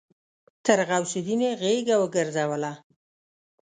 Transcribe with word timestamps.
تر 0.65 0.79
غوث 0.87 1.11
الدين 1.19 1.41
يې 1.45 1.51
غېږه 1.61 1.95
وګرځوله. 1.99 2.71